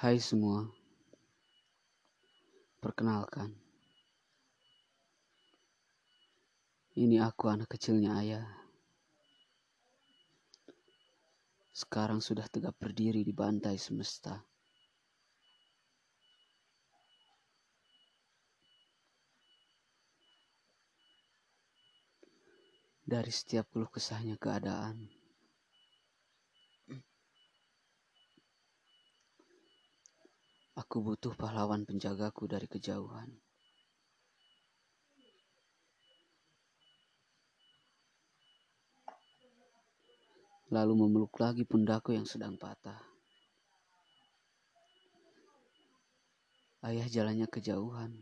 [0.00, 0.64] Hai semua,
[2.80, 3.52] perkenalkan,
[6.96, 8.48] ini aku anak kecilnya ayah.
[11.76, 14.40] Sekarang sudah tegap berdiri di bantai semesta.
[23.04, 25.19] Dari setiap keluh kesahnya keadaan,
[30.80, 33.28] Aku butuh pahlawan penjagaku dari kejauhan.
[40.72, 42.96] Lalu memeluk lagi pundakku yang sedang patah.
[46.80, 48.16] Ayah jalannya kejauhan.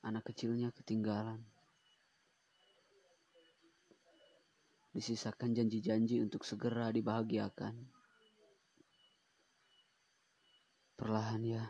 [0.00, 1.44] Anak kecilnya ketinggalan.
[4.96, 7.97] Disisakan janji-janji untuk segera dibahagiakan.
[10.98, 11.62] Perlahan ya.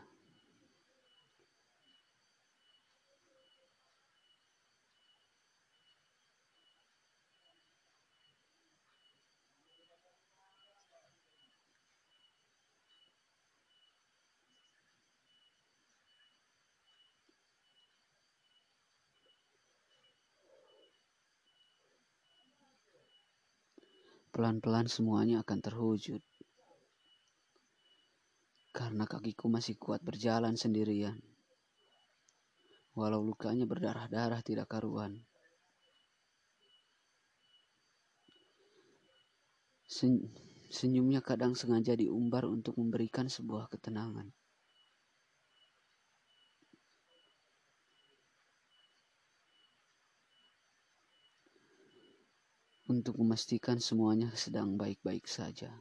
[24.32, 26.24] Pelan-pelan semuanya akan terwujud
[28.78, 31.18] karena kakiku masih kuat berjalan sendirian.
[32.94, 35.18] Walau lukanya berdarah-darah tidak karuan.
[39.90, 40.30] Sen
[40.70, 44.30] senyumnya kadang sengaja diumbar untuk memberikan sebuah ketenangan.
[52.86, 55.74] Untuk memastikan semuanya sedang baik-baik saja.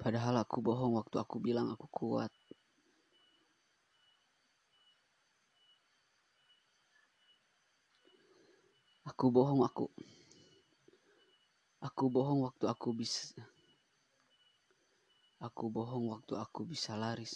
[0.00, 2.32] Padahal aku bohong waktu aku bilang aku kuat.
[9.04, 9.92] Aku bohong aku.
[11.84, 13.36] Aku bohong waktu aku bisa.
[15.44, 17.28] Aku bohong waktu aku bisa lari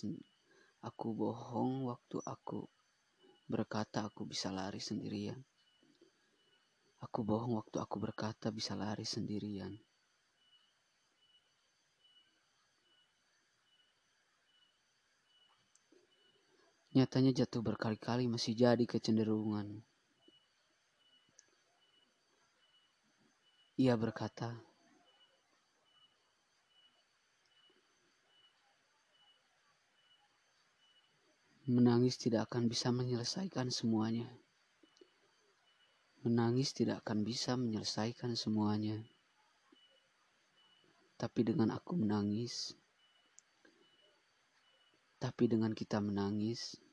[0.85, 2.65] Aku bohong waktu aku
[3.45, 5.37] berkata aku bisa lari sendirian.
[7.05, 9.77] Aku bohong waktu aku berkata bisa lari sendirian.
[16.95, 19.83] Nyatanya jatuh berkali-kali masih jadi kecenderungan.
[23.75, 24.55] Ia berkata,
[31.67, 34.31] menangis tidak akan bisa menyelesaikan semuanya.
[36.23, 39.03] Menangis tidak akan bisa menyelesaikan semuanya.
[41.19, 42.79] Tapi dengan aku menangis,
[45.19, 46.84] tapi dengan kita menangis,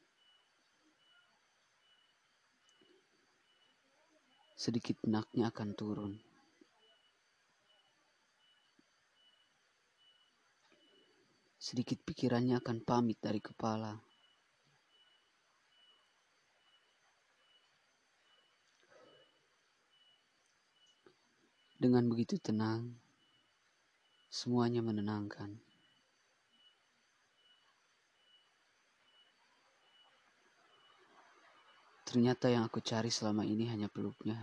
[4.61, 6.13] sedikit penaknya akan turun.
[11.57, 13.97] Sedikit pikirannya akan pamit dari kepala.
[21.81, 23.01] Dengan begitu tenang,
[24.29, 25.70] semuanya menenangkan.
[32.11, 34.35] Ternyata yang aku cari selama ini hanya peluknya.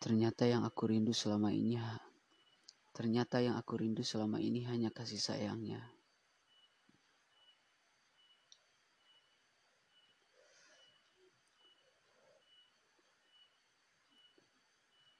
[0.00, 1.76] Ternyata yang aku rindu selama ini
[2.96, 5.84] Ternyata yang aku rindu selama ini hanya kasih sayangnya.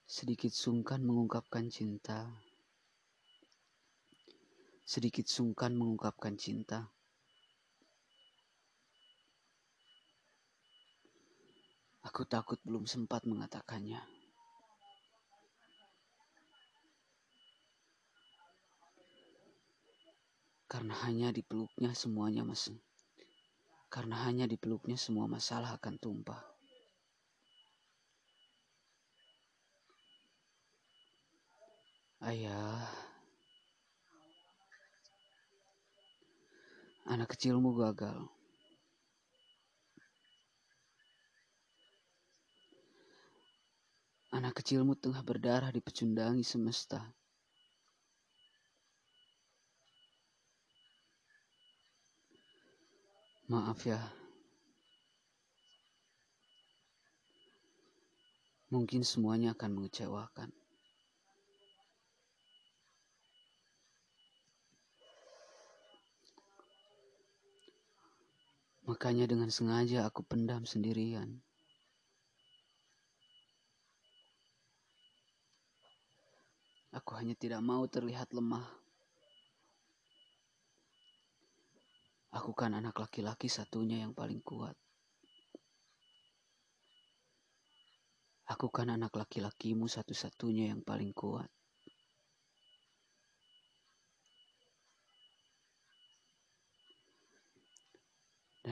[0.08, 2.32] Sedikit sungkan mengungkapkan cinta
[4.92, 6.92] sedikit sungkan mengungkapkan cinta.
[12.04, 14.04] Aku takut belum sempat mengatakannya.
[20.68, 22.76] Karena hanya dipeluknya semuanya masih.
[23.88, 26.44] Karena hanya dipeluknya semua masalah akan tumpah.
[32.20, 33.01] Ayah,
[37.12, 38.24] anak kecilmu gagal.
[44.32, 47.04] Anak kecilmu tengah berdarah di pecundangi semesta.
[53.52, 54.00] Maaf ya.
[58.72, 60.61] Mungkin semuanya akan mengecewakan.
[68.92, 71.40] Makanya dengan sengaja aku pendam sendirian.
[76.92, 78.68] Aku hanya tidak mau terlihat lemah.
[82.36, 84.76] Aku kan anak laki-laki satunya yang paling kuat.
[88.44, 91.48] Aku kan anak laki-lakimu satu-satunya yang paling kuat.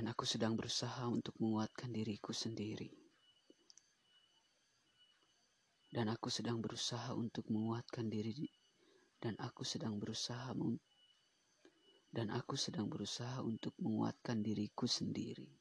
[0.01, 2.89] Dan aku sedang berusaha untuk menguatkan diriku sendiri.
[5.93, 8.49] Dan aku sedang berusaha untuk menguatkan diri
[9.21, 10.57] dan aku sedang berusaha
[12.17, 15.53] dan aku sedang berusaha untuk menguatkan diriku sendiri.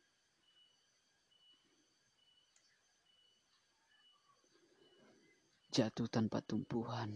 [5.68, 7.12] Jatuh tanpa tumpuhan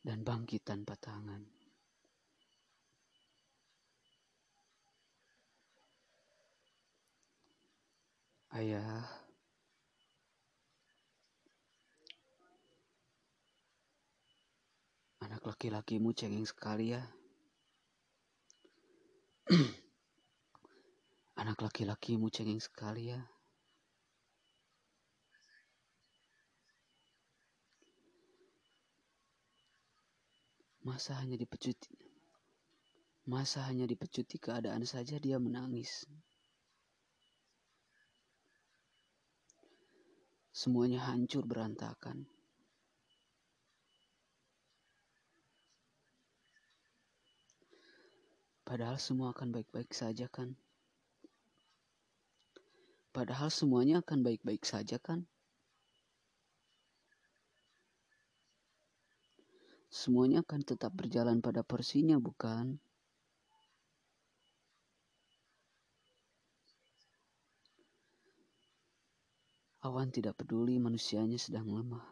[0.00, 1.65] dan bangkit tanpa tangan.
[8.56, 9.16] Ayah,
[15.46, 17.06] Laki-lakimu cengeng sekali ya.
[21.40, 23.22] Anak laki-lakimu cengeng sekali ya.
[30.82, 31.94] Masa hanya dipecuti
[33.30, 36.10] Masa hanya dipecuti keadaan saja dia menangis.
[40.56, 42.24] Semuanya hancur berantakan.
[48.64, 50.56] Padahal semua akan baik-baik saja kan?
[53.12, 55.28] Padahal semuanya akan baik-baik saja kan?
[59.92, 62.80] Semuanya akan tetap berjalan pada porsinya, bukan?
[69.86, 72.02] Awan tidak peduli manusianya sedang lemah.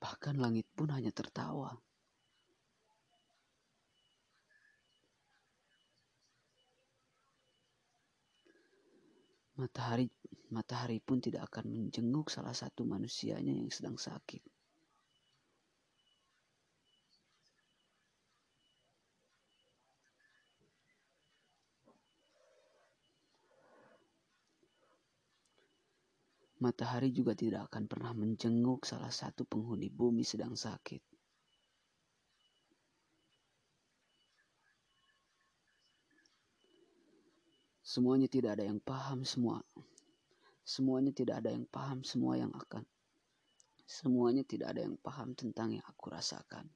[0.00, 1.76] Bahkan langit pun hanya tertawa.
[9.60, 10.08] Matahari
[10.48, 14.40] matahari pun tidak akan menjenguk salah satu manusianya yang sedang sakit.
[26.58, 30.98] Matahari juga tidak akan pernah menjenguk salah satu penghuni bumi sedang sakit.
[37.88, 39.64] Semuanya tidak ada yang paham semua.
[40.60, 42.84] Semuanya tidak ada yang paham semua yang akan.
[43.88, 46.68] Semuanya tidak ada yang paham tentang yang aku rasakan.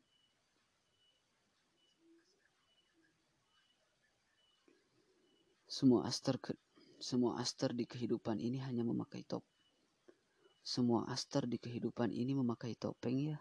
[5.69, 6.57] Semua aster ke,
[6.97, 9.45] semua aster di kehidupan ini hanya memakai top
[10.63, 13.39] semua aster di kehidupan ini memakai topeng ya.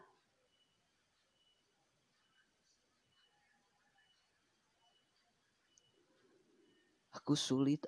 [7.21, 7.85] Aku sulit.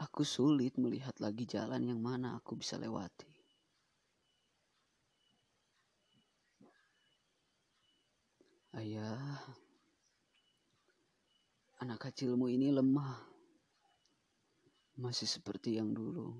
[0.00, 3.28] Aku sulit melihat lagi jalan yang mana aku bisa lewati.
[8.72, 9.44] Ayah,
[11.80, 13.16] anak kecilmu ini lemah.
[15.00, 16.36] Masih seperti yang dulu.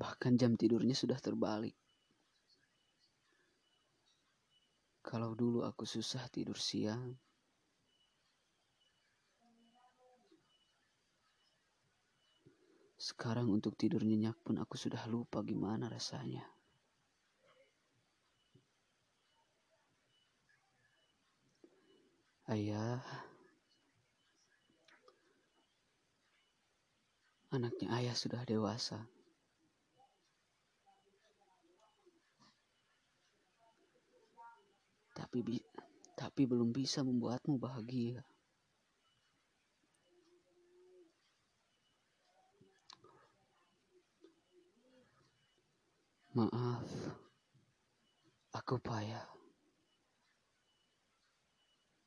[0.00, 1.76] Bahkan jam tidurnya sudah terbalik.
[5.04, 7.16] Kalau dulu aku susah tidur siang,
[12.96, 16.57] sekarang untuk tidur nyenyak pun aku sudah lupa gimana rasanya.
[22.48, 23.04] Ayah,
[27.52, 29.04] anaknya ayah sudah dewasa.
[35.12, 35.60] Tapi bi
[36.16, 38.24] tapi belum bisa membuatmu bahagia.
[46.32, 46.88] Maaf,
[48.56, 49.37] aku payah.